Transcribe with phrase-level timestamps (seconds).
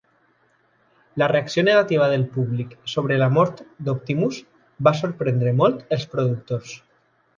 [1.21, 4.41] La reacció negativa del públic sobre la mort d'Optimus
[4.89, 6.75] va sorprendre molt els productors.